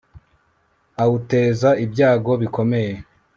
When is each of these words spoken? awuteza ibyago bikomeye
awuteza 1.03 1.69
ibyago 1.85 2.31
bikomeye 2.41 2.93